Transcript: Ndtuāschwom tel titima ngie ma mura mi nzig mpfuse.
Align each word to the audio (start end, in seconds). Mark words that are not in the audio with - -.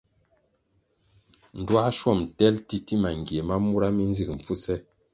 Ndtuāschwom 1.59 2.19
tel 2.37 2.55
titima 2.67 3.09
ngie 3.19 3.41
ma 3.47 3.55
mura 3.65 3.87
mi 3.95 4.03
nzig 4.11 4.29
mpfuse. 4.37 4.75